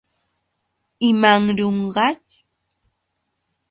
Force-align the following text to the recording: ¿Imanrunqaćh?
¿Imanrunqaćh? 1.09 2.29